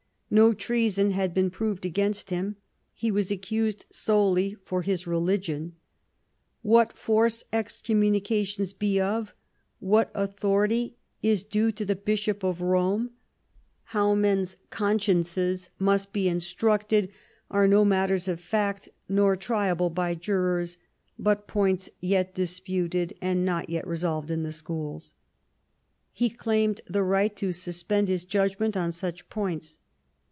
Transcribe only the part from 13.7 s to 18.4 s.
how men's consciences must be instructed, are no matters of